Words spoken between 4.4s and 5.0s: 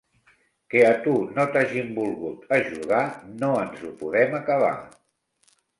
acabar.